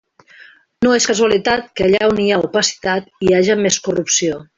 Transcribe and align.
No 0.85 0.93
és 0.99 1.05
casualitat 1.09 1.67
que 1.79 1.85
allà 1.87 2.07
on 2.13 2.21
hi 2.23 2.27
ha 2.37 2.43
opacitat 2.47 3.13
hi 3.27 3.31
haja 3.41 3.59
més 3.65 3.79
corrupció. 3.89 4.41